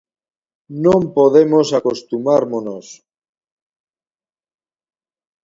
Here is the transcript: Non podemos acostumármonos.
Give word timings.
Non 0.83 1.01
podemos 1.17 1.67
acostumármonos. 1.79 2.85